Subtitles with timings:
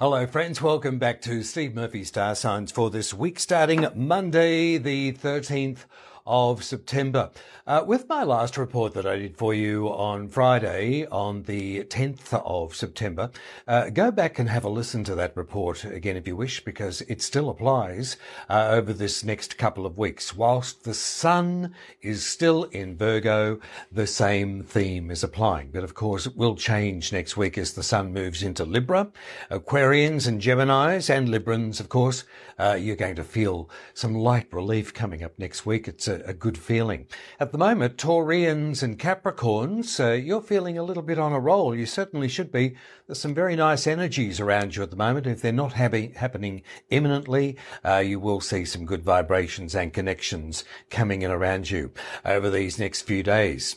[0.00, 0.62] Hello, friends.
[0.62, 5.86] Welcome back to Steve Murphy Star Signs for this week, starting Monday, the 13th
[6.28, 7.30] of September.
[7.66, 12.32] Uh, with my last report that I did for you on Friday, on the 10th
[12.46, 13.30] of September,
[13.66, 17.02] uh, go back and have a listen to that report again if you wish, because
[17.02, 18.16] it still applies
[18.48, 20.34] uh, over this next couple of weeks.
[20.34, 23.60] Whilst the sun is still in Virgo,
[23.92, 25.70] the same theme is applying.
[25.70, 29.10] But of course, it will change next week as the sun moves into Libra.
[29.50, 32.24] Aquarians and Geminis and Librans, of course,
[32.58, 35.86] uh, you're going to feel some light relief coming up next week.
[35.86, 37.06] It's a a, good feeling.
[37.40, 41.74] At the moment, Taurians and Capricorns, uh, you're feeling a little bit on a roll.
[41.74, 42.76] You certainly should be.
[43.06, 45.26] There's some very nice energies around you at the moment.
[45.26, 51.22] If they're not happening imminently, uh, you will see some good vibrations and connections coming
[51.22, 51.92] in around you
[52.24, 53.76] over these next few days.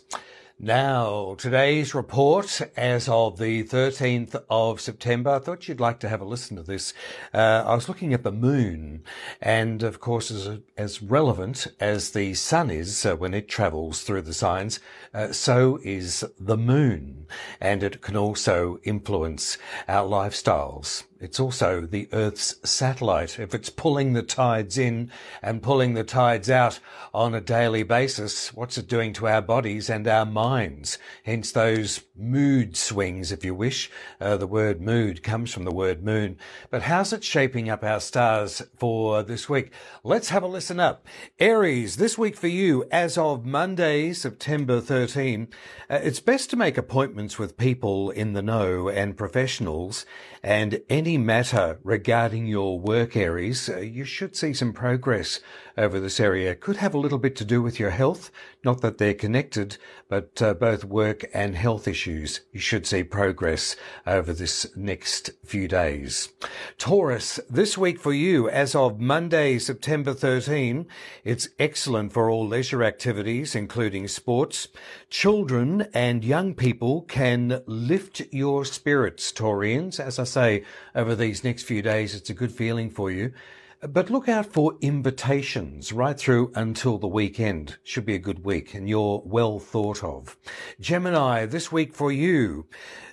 [0.64, 6.22] Now, today's report as of the 13th of September, I thought you'd like to have
[6.22, 6.94] a listen to this.
[7.34, 9.04] Uh, I was looking at the moon,
[9.42, 14.22] and of course, as, as relevant as the sun is uh, when it travels through
[14.22, 14.80] the signs,
[15.16, 17.26] uh, so is the moon,
[17.60, 21.06] and it can also influence our lifestyles.
[21.22, 23.38] It's also the Earth's satellite.
[23.38, 25.12] If it's pulling the tides in
[25.44, 26.80] and pulling the tides out
[27.14, 30.98] on a daily basis, what's it doing to our bodies and our minds?
[31.24, 33.92] Hence those mood swings, if you wish.
[34.20, 36.38] Uh, the word mood comes from the word moon.
[36.72, 39.72] But how's it shaping up our stars for this week?
[40.04, 41.06] Let's have a listen up.
[41.38, 45.50] Aries, this week for you, as of Monday, September 13,
[45.88, 50.04] uh, it's best to make appointments with people in the know and professionals
[50.44, 55.40] and any matter regarding your work areas, uh, you should see some progress
[55.78, 56.56] over this area.
[56.56, 58.32] Could have a little bit to do with your health.
[58.64, 62.42] Not that they're connected, but uh, both work and health issues.
[62.52, 63.76] You should see progress
[64.06, 66.30] over this next few days.
[66.78, 70.86] Taurus, this week for you, as of Monday, September 13,
[71.24, 74.68] it's excellent for all leisure activities, including sports.
[75.10, 80.00] Children and young people can lift your spirits, Taurians.
[80.00, 80.64] As I say,
[81.02, 83.34] over these next few days, it's a good feeling for you.
[83.82, 87.80] But look out for invitations right through until the weekend.
[87.84, 90.38] Should be a good week and you're well thought of.
[90.80, 92.68] Gemini, this week for you,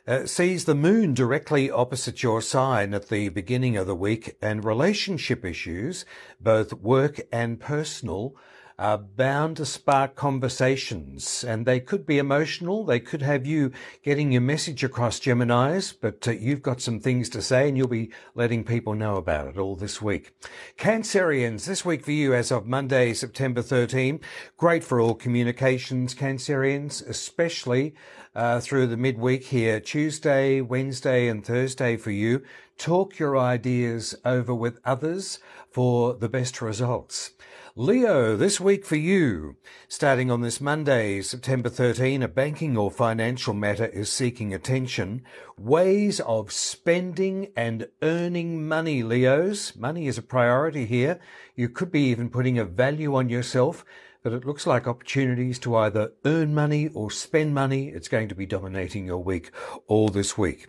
[0.06, 4.62] uh, sees the moon directly opposite your sign at the beginning of the week and
[4.62, 6.04] relationship issues,
[6.38, 8.36] both work and personal,
[8.78, 12.84] are bound to spark conversations and they could be emotional.
[12.84, 13.72] They could have you
[14.04, 17.88] getting your message across Geminis, but uh, you've got some things to say and you'll
[17.88, 20.32] be letting people know about it all this week.
[20.76, 24.20] Cancerians, this week for you as of Monday, September 13,
[24.56, 27.94] great for all communications, Cancerians, especially
[28.36, 32.44] uh, through the midweek here, Tuesday, Wednesday and Thursday for you.
[32.76, 37.32] Talk your ideas over with others for the best results.
[37.80, 39.54] Leo, this week for you.
[39.86, 45.22] Starting on this Monday, September 13, a banking or financial matter is seeking attention.
[45.56, 49.76] Ways of spending and earning money, Leos.
[49.76, 51.20] Money is a priority here.
[51.54, 53.84] You could be even putting a value on yourself,
[54.24, 57.90] but it looks like opportunities to either earn money or spend money.
[57.90, 59.52] It's going to be dominating your week
[59.86, 60.66] all this week.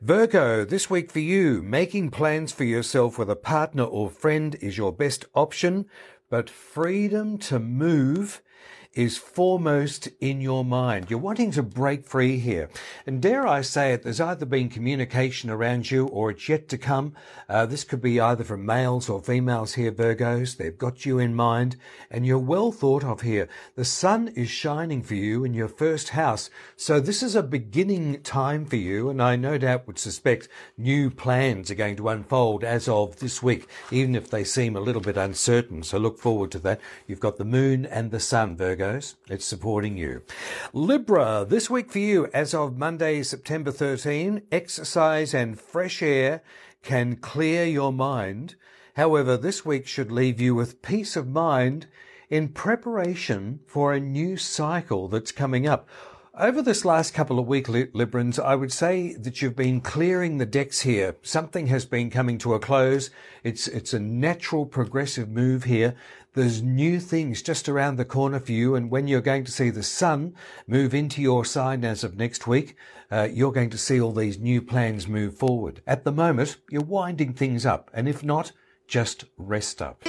[0.00, 4.78] Virgo, this week for you, making plans for yourself with a partner or friend is
[4.78, 5.86] your best option
[6.32, 8.40] but freedom to move
[8.94, 11.06] is foremost in your mind.
[11.08, 12.68] You're wanting to break free here.
[13.06, 16.78] And dare I say it, there's either been communication around you or it's yet to
[16.78, 17.14] come.
[17.48, 20.56] Uh, this could be either from males or females here, Virgos.
[20.56, 21.76] They've got you in mind
[22.10, 23.48] and you're well thought of here.
[23.76, 26.50] The sun is shining for you in your first house.
[26.76, 29.08] So this is a beginning time for you.
[29.08, 33.42] And I no doubt would suspect new plans are going to unfold as of this
[33.42, 35.82] week, even if they seem a little bit uncertain.
[35.82, 36.80] So look forward to that.
[37.06, 39.14] You've got the moon and the sun, Virgo goes.
[39.28, 40.22] It's supporting you.
[40.72, 46.42] Libra, this week for you, as of Monday, September 13, exercise and fresh air
[46.82, 48.56] can clear your mind.
[48.96, 51.86] However, this week should leave you with peace of mind
[52.28, 55.88] in preparation for a new cycle that's coming up.
[56.38, 60.46] Over this last couple of weeks, Librans, I would say that you've been clearing the
[60.46, 61.16] decks here.
[61.20, 63.10] Something has been coming to a close.
[63.44, 65.94] It's, it's a natural progressive move here.
[66.32, 68.74] There's new things just around the corner for you.
[68.74, 70.34] And when you're going to see the sun
[70.66, 72.76] move into your sign as of next week,
[73.10, 75.82] uh, you're going to see all these new plans move forward.
[75.86, 77.90] At the moment, you're winding things up.
[77.92, 78.52] And if not,
[78.86, 80.02] just rest up.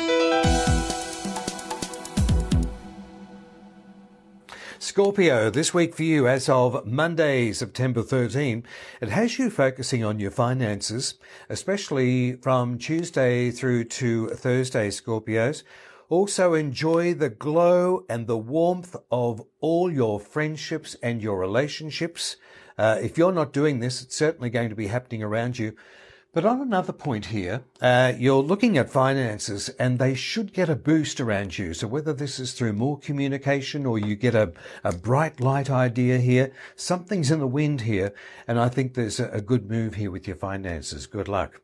[4.94, 8.64] Scorpio, this week for you, as of Monday, September 13,
[9.02, 11.16] it has you focusing on your finances,
[11.50, 15.64] especially from Tuesday through to Thursday, Scorpios.
[16.10, 22.36] Also enjoy the glow and the warmth of all your friendships and your relationships.
[22.78, 25.76] Uh, if you're not doing this, it's certainly going to be happening around you.
[26.34, 30.76] But on another point here, uh, you're looking at finances and they should get a
[30.76, 31.76] boost around you.
[31.76, 34.52] So whether this is through more communication or you get a,
[34.84, 38.16] a bright light idea here, something's in the wind here.
[38.48, 41.06] And I think there's a, a good move here with your finances.
[41.06, 41.62] Good luck.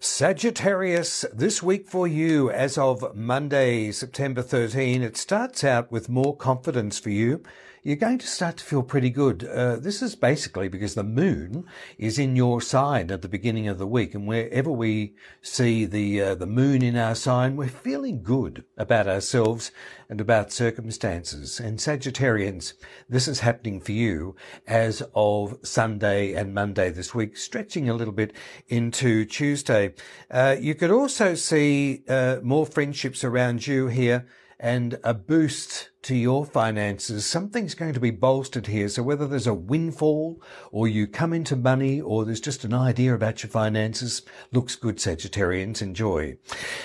[0.00, 6.36] Sagittarius, this week for you as of Monday, September 13, it starts out with more
[6.36, 7.42] confidence for you
[7.86, 9.44] you're going to start to feel pretty good.
[9.44, 11.64] Uh, this is basically because the moon
[11.98, 16.20] is in your sign at the beginning of the week, and wherever we see the
[16.20, 19.70] uh, the moon in our sign, we're feeling good about ourselves
[20.08, 21.60] and about circumstances.
[21.60, 22.72] And Sagittarians,
[23.08, 24.34] this is happening for you
[24.66, 28.32] as of Sunday and Monday this week, stretching a little bit
[28.66, 29.94] into Tuesday.
[30.30, 34.26] Uh, you could also see uh, more friendships around you here
[34.58, 37.26] and a boost to your finances.
[37.26, 38.88] Something's going to be bolstered here.
[38.88, 40.40] So whether there's a windfall
[40.70, 44.22] or you come into money or there's just an idea about your finances,
[44.52, 45.82] looks good, Sagittarians.
[45.82, 46.38] Enjoy.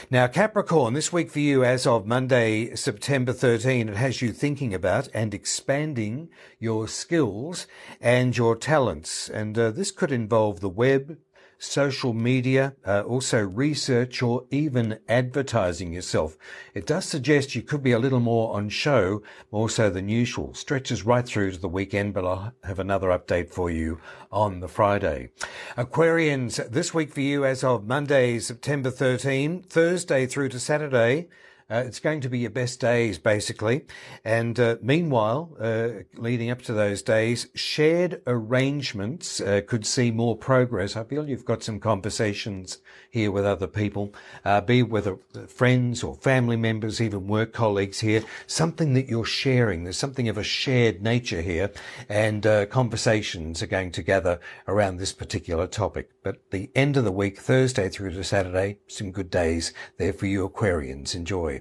[0.10, 4.74] Now, Capricorn, this week for you as of Monday, September 13, it has you thinking
[4.74, 6.30] about and expanding
[6.60, 7.68] your skills
[8.02, 9.30] and your talents.
[9.30, 11.18] And uh, this could involve the web,
[11.62, 16.36] social media, uh, also research or even advertising yourself.
[16.74, 19.22] It does suggest you could be a little more on show,
[19.52, 20.54] more so than usual.
[20.56, 24.00] Stretches right through to the weekend, but I'll have another update for you
[24.32, 25.30] on the Friday.
[25.78, 31.28] Aquarians, this week for you as of Monday, September 13, Thursday through to Saturday,
[31.72, 33.86] uh, it's going to be your best days, basically.
[34.26, 40.36] And uh, meanwhile, uh, leading up to those days, shared arrangements uh, could see more
[40.36, 40.98] progress.
[40.98, 42.80] I feel you've got some conversations
[43.10, 44.14] here with other people,
[44.44, 49.84] uh, be whether friends or family members, even work colleagues here, something that you're sharing.
[49.84, 51.72] There's something of a shared nature here,
[52.10, 56.10] and uh, conversations are going to gather around this particular topic.
[56.24, 60.26] But the end of the week, Thursday through to Saturday, some good days there for
[60.26, 61.16] you Aquarians.
[61.16, 61.61] Enjoy.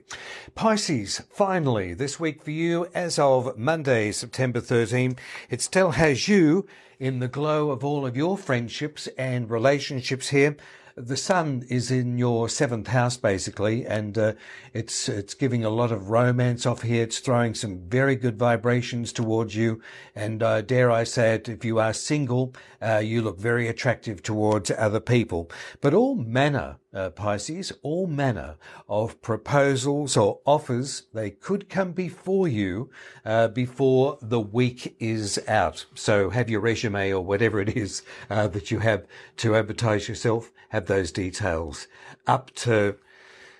[0.54, 5.16] Pisces, finally, this week for you, as of Monday, September 13,
[5.48, 6.66] it still has you
[6.98, 10.56] in the glow of all of your friendships and relationships here
[10.96, 14.32] the sun is in your seventh house basically, and uh,
[14.72, 17.02] it's it's giving a lot of romance off here.
[17.02, 19.80] It's throwing some very good vibrations towards you,
[20.14, 24.22] and uh, dare I say it, if you are single, uh, you look very attractive
[24.22, 25.50] towards other people.
[25.80, 28.56] But all manner, uh, Pisces, all manner
[28.88, 32.90] of proposals or offers, they could come before you
[33.24, 35.86] uh, before the week is out.
[35.94, 39.06] So have your resume or whatever it is uh, that you have
[39.38, 40.50] to advertise yourself.
[40.70, 41.86] Have those details
[42.26, 42.96] up to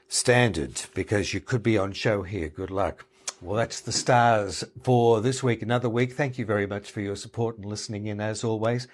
[0.08, 2.48] standard because you could be on show here.
[2.48, 3.06] Good luck.
[3.40, 6.12] Well, that's the stars for this week, another week.
[6.12, 8.86] Thank you very much for your support and listening in as always.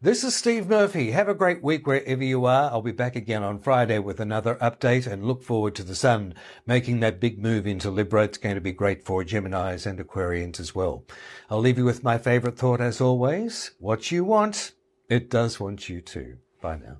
[0.00, 1.12] This is Steve Murphy.
[1.12, 2.72] Have a great week wherever you are.
[2.72, 6.34] I'll be back again on Friday with another update and look forward to the sun
[6.66, 8.24] making that big move into Libra.
[8.24, 11.04] It's going to be great for Geminis and Aquarians as well.
[11.48, 13.70] I'll leave you with my favorite thought as always.
[13.78, 14.72] What you want,
[15.08, 16.38] it does want you to.
[16.60, 16.96] Bye now.